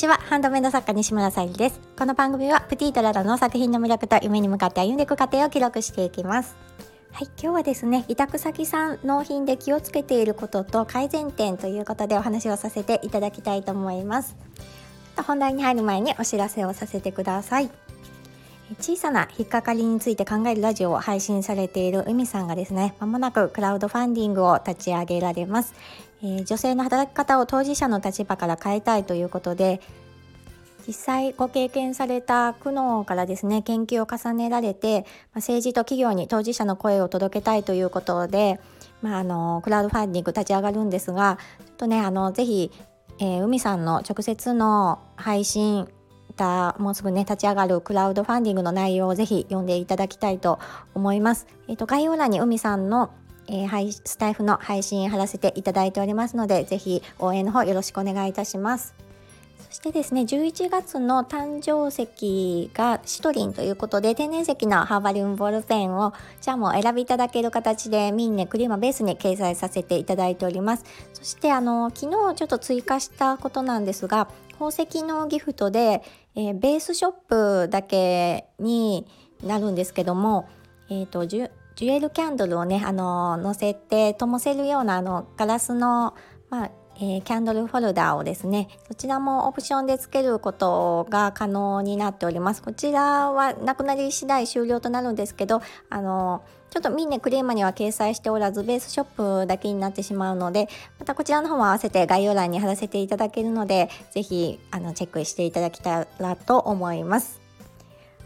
[0.00, 0.16] ちは。
[0.16, 1.78] ハンドメイド作家西村さゆりです。
[1.98, 6.56] この番組はプティートララの作品の魅力と夢に向かって歩んでいく過程を記録していきます。
[7.12, 14.36] はい、今日はですね委託先さん納品で気をつけていることと改善点ということでお話をさせていただきたいと思います。
[15.26, 17.70] 本題に入る前にお知らせをさせてください。
[18.80, 25.74] 小さな引っかかりについて考えるラジオを配信されている海さんがですねまもなくクラウドファンディングを立ち上げられます、
[26.22, 29.80] えー、女性の働き方を当事者の立場から変えたいということで
[30.86, 35.02] 実際ご経験された苦悩からですね研究を重ねられて、
[35.32, 38.60] ま、政治と企業に当事者の声を届けたいということで、
[39.02, 42.70] まあ、あのクラウドファンディング立ち上がるんですがちょっとねあのぜひ、
[43.18, 45.88] えー、海さんの直接の配信
[46.40, 50.58] たもうすぐね立ち上がるクラウドファンディングの内容をぜひ読んでいただきたいと
[50.94, 51.46] 思います。
[51.68, 53.10] えっ、ー、と概要欄に海さんの
[53.50, 58.94] えー、スタイフの配信貼らせていただいておりますので、ぜひ応援の方よろしくお願いいたします。
[59.70, 70.84] そしてですね、11月の誕生石がシトリンということで、天然石のハーバリウムボールペンをじゃあもお選びいただける形でミンネクリーマベースに掲載させていただいております。
[71.12, 76.02] そしてあの、昨日ちょっと追加したことなんですが、宝石のギフトで、
[76.36, 77.12] えー、ベースショッ
[77.64, 79.06] プだけに
[79.44, 80.48] なるんですけども、
[80.88, 81.26] えーと、
[81.80, 86.14] ジュエルキャンドルをね、あの乗せて灯せるようなあのガラスの、
[86.50, 107.39] まあえー、キャンドルホルダーをですねそちらもオプションで付けることが可能になっておりますこちらはなくなり次第終了となるんですけどあのちょっとミンネクレーマには掲載しておらずベースショップだけになってしまうのでまたこちらの方も合わせて概要欄に貼らせていただけるので是非あのチェックしていただけたらと思います。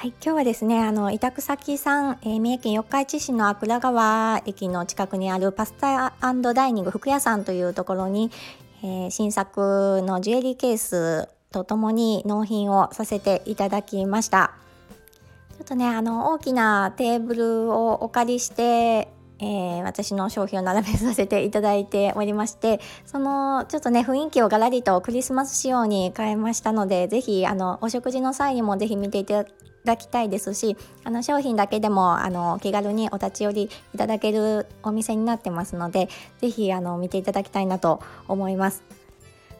[0.00, 6.14] はい、今日はですね、あの委託先さん、えー、三重県四日市市の桜川駅の近くにあるパスタ
[6.54, 8.30] ダイニング福屋さんというところに、
[8.82, 14.54] えー、新作のジュエリーケースとともに納品をさせていただきました。
[15.58, 29.46] ちょっとね、あの大きなテーブルをお借りして、えー、私の商品を並べさせていただいておりましてそのちょっとね雰囲気をガラリとクリスマス仕様に変えましたのでぜひあのお食事の際にもぜひ見ていた
[29.84, 36.08] だきたいですしあの商品だけでもあの気軽にお立ち寄りいただけるお店になってますので
[36.40, 38.82] 是非あの見ていただきたいなと思います。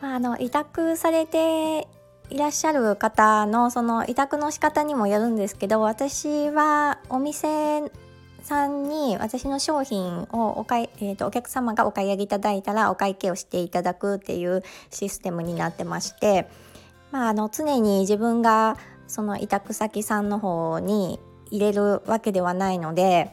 [0.00, 1.88] まあ、あの委託されて
[2.30, 7.82] いらっしゃる方のその委託の仕方にもよるんですけど私はお店
[8.42, 16.48] さんに私の商品をお買い、えーと、お客様がお買い上げいただいたらお会計をしていただくっていうシステムになってまして、
[17.10, 18.76] まあ、あの常に自分が
[19.06, 21.20] その委託先さんの方に
[21.50, 23.30] 入れるわけではないので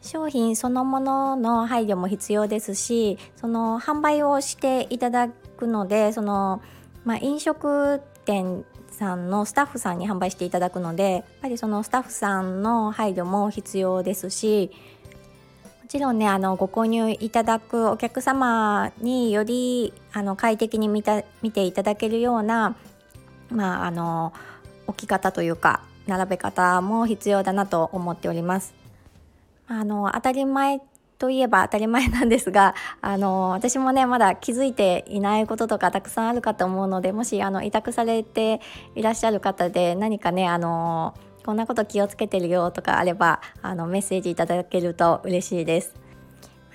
[0.00, 6.60] 商品そのものの配慮も必要ですしその販売をしていただくのでその、
[7.04, 14.70] まあ、飲食店さんのスタッフさんに販売していただくのでやっぱりそのスタッフさんの配慮も必要ですし
[15.82, 22.76] もちろんねあのご購入いただくお客様によりあの快適に見た見ていただけるような
[23.50, 24.32] まああの
[24.94, 28.74] 置き方というか並べ方も必要だなと思っております。
[29.66, 30.80] あの当たり前
[31.18, 38.60] といえば 当たり前なんですがあの私もねまだ気づいていないこととかたくさんあるかと思うのでもしあの委託されて
[38.94, 45.94] いらっしゃる方で何かねあのこんなこと気をつけてるよとかあればあのメッセージいただけると嬉しいです。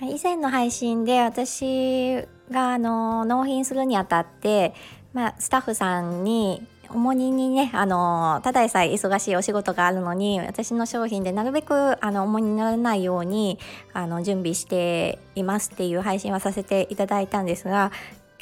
[0.02, 4.72] 以前の配信で私があの納品するにあたって、
[5.12, 13.58] まあ、スタッフさんに重荷にねあのただでさえ忙しいお仕事があるのに私の商品でなるべくあの重荷にならないように
[13.92, 17.92] あの準備していますっていう配信はさせていただいたんですが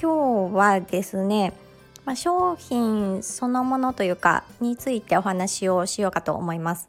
[0.00, 1.52] 今日はですね、
[2.04, 6.88] まあ、商品そのものというかについてお話をしようかと思います。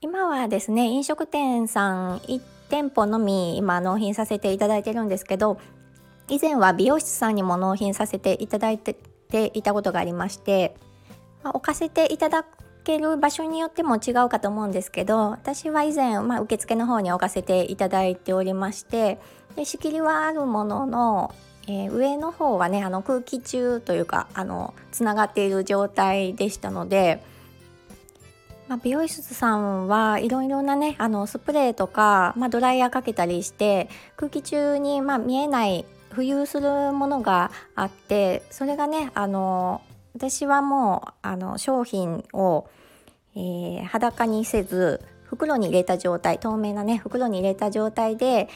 [0.00, 5.58] 今はですね飲食店さん1店舗のみ今納品させていただいてるんですけど
[6.28, 8.94] 以前は美容室さんにも納品させていただいて
[9.30, 10.74] ていたことがありまして、
[11.42, 12.44] まあ、置かせていただ
[12.84, 19.18] ける場所によっても違うかと思うんですけど私は以前、まあ、受付の方に置かせていただいておりまして
[19.56, 21.34] で仕切りはあるものの、
[21.66, 27.22] えー、上の方はねあの空気中というかあのつながっている状態でしたので。
[28.68, 35.86] まあ、美容室さんはいろいろなねあのスプレーとか、まあ、ドライヤーかけたりして空気中にま見えない
[36.18, 39.82] 浮遊するものがあってそれがねあの
[40.16, 42.68] 私はもうあの商品を、
[43.36, 48.48] えー、裸にせず袋に入れた状態透明なね袋に入れた状態で、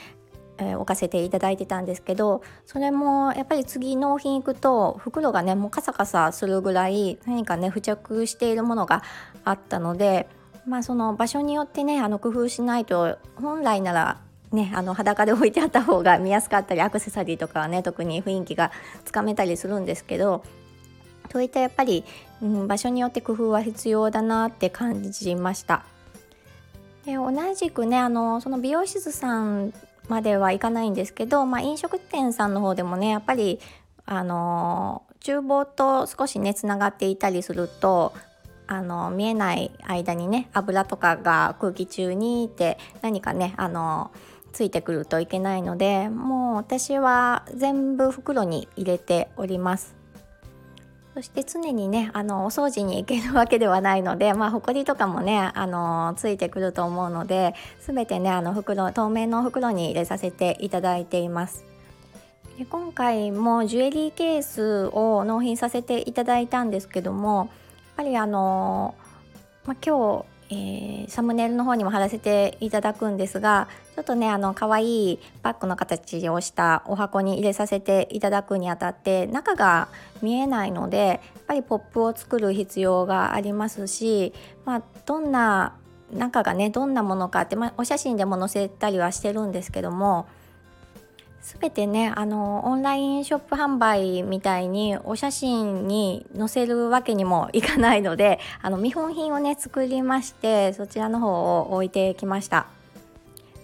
[0.58, 9.04] えー、置かせていただいてたんですけどそれもやっぱり次納品行くと袋がねもうカサカサするぐらい何かね付着しているものが
[9.44, 10.26] あったので
[10.66, 14.20] まあその場所によってねあの工夫しないと本来なら
[14.52, 18.70] ね、あの裸で置いてあった方が見やすかったりアクセサリーとかはね特に雰囲気が
[19.04, 20.44] つかめたりするんですけど
[21.32, 22.04] そういったやっぱり、
[22.42, 25.84] うん、場所によって工夫は必要だなって感じました。
[27.06, 29.72] で同じくねあのその美容室さん
[30.08, 33.60] まではいかないんですけど、まあ、飲食店さんの方でもねやっぱり
[34.04, 38.12] あの厨房と少しねつながっていたりすると
[38.66, 44.10] あの見えない間にね油とかが空気中にって何かねあの
[44.52, 49.94] ついてくるといけないのでもう私は全部袋に入れております。
[51.14, 61.66] そして常にねあのお掃除に行けるわけではないのでまあほこりとかもねあのついてくると思うので全てねあの袋透明の袋に入れさせていただいています。
[62.58, 67.48] で今回もジュエリーケースを納品させていただいたんですけどもやっ
[67.96, 68.94] ぱりあの、
[69.66, 79.88] まあ、今日えー、サムネイルの方にも貼らせていただくんですがちょっとねあの可愛いバッグの形をしたお箱に入れさせていただくにあたって中が
[80.20, 84.34] 見えないのでやっぱりポップを作る必要がありますし、
[84.66, 85.74] まあ、どんな
[86.12, 90.28] 中がねどんなものかって、まあ、お写真でも載せたりはしてるんですけども
[91.42, 102.66] 全てねあのオンラインショップ販売みたいにお写真に載せるわけにもいかないので あの見本品をね作りましてそちらの方を置いてきました。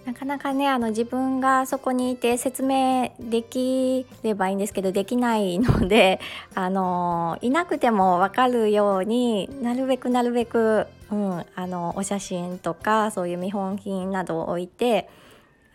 [0.04, 6.18] なかなかねあの自分がそこにいて説明できればいいんですけどできないので
[6.56, 15.10] あのいなくても分かるようになるべくなるべく、うん、あのお写真とかそういう見本品などを置いて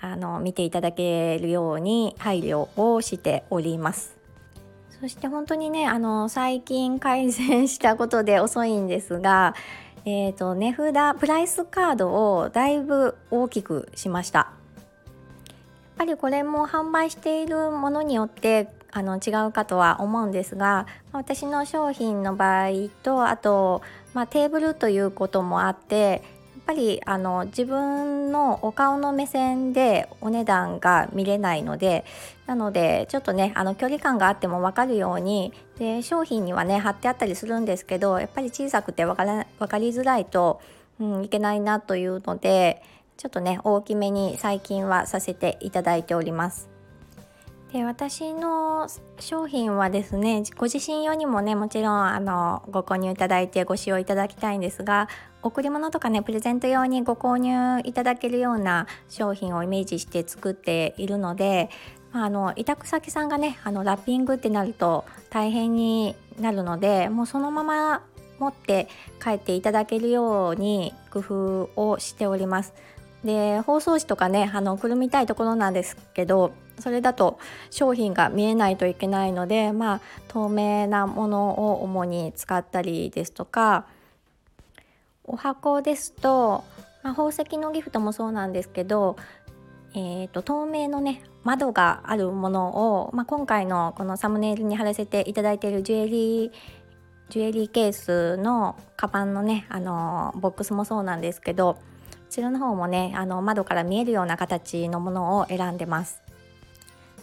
[0.04, 4.18] あの見ていただけるように配慮をしております。
[5.00, 9.56] そして本当にねあの最近改善したことで遅いんですが、
[10.06, 14.40] えーと、値札プライスカードをだいぶ大きくしました。
[14.40, 14.52] やっ
[15.98, 23.82] ぱりこれも販売しているものによってあの違うかとは思うんですが私の商品の場合とあと、
[24.14, 26.24] まあ、テーブルということもあって
[26.66, 32.06] ぱりあの自分のお顔の目線でお値段が見れないので
[32.46, 40.62] なのでちょっとねあの距離感があっても分かるようにで商品にはね貼ってあったりするんですけどやっぱり小さくて分から分かりづらいと、
[41.00, 42.82] うん、いけないなというので
[43.18, 46.70] ちょっとね大きめに最近はさせていただいております。
[47.72, 48.88] で私の
[49.20, 55.10] 商品はですねご自身用にもねもちろんあのご購入いただいてご使用いただきたいんですが
[55.44, 61.70] 贈り物とかねプレゼント用にご購入いただけるような商品をイメージして作っているので
[62.12, 68.04] あの委託先さんがねあのラッピングってなると大変になるのでもうそのまま
[68.40, 68.88] 持って
[69.22, 72.74] 帰っていただけるように工夫をしております。
[73.24, 83.86] で包装紙とかねあのくるみたいところなんですけどそれだと商品が見えないといけないのでまあ透明なものを主に使ったりですとか
[85.26, 86.64] お箱ですと、
[87.02, 89.16] まあ、宝石のギフトもそうなんですけど、
[89.96, 96.52] えーと、透明のね窓があるものを、まあ、今回のこのサムネイルに貼らせていただいているジュエリー
[97.30, 101.80] ジュエリーケースのカバンのねあのボックスもそうなんですけどこ
[102.30, 106.23] ちらの方もねあの窓から見えるような形のものを選んでます。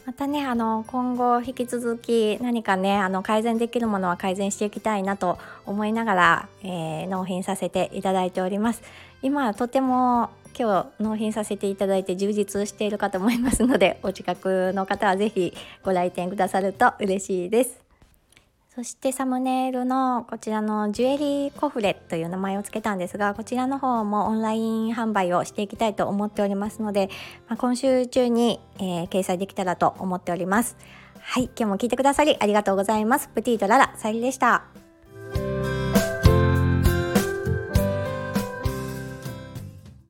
[0.07, 8.83] またねあの今後引き続き何かねあの改善できるものは改善していきたいなと思いながら、えー、納品させていただいております。
[9.23, 15.55] 今とても今日納品させていただいて充実しているかと思いますのでお近くの方は是非
[15.85, 17.90] ご来店くださると嬉しいです。
[18.81, 27.11] そしてサムネイルのこちらのジュエリーコフレという名前を付けたんですがこちらの方もオンライン販売をしていきたいと思っておりますので、
[27.47, 30.79] まあ、今週中に、えー、掲載できたらと思っております。
[31.21, 33.29] はい今日も聞いてくださりありがとうございます。
[33.29, 34.80] プティとララさゆりでした。